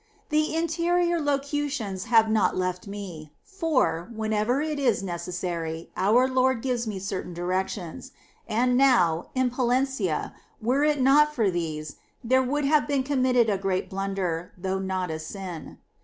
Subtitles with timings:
[0.29, 0.29] 4.
[0.39, 6.87] The interior locutions have not left me, for, whenever it is necessary, our Lord gives
[6.87, 8.11] me certain directions;
[8.47, 13.47] and now, in Palencia, were it not for these, there would have been com mitted
[13.47, 15.77] a great blunder, though not a sin.